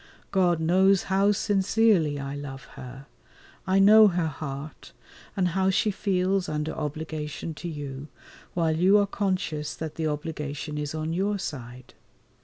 [0.31, 3.05] God knows how sincerely I love her;
[3.67, 4.93] I know her heart
[5.37, 8.07] and how she feels under obligation to you,
[8.55, 11.93] while you are conscious that the obligation is on your side.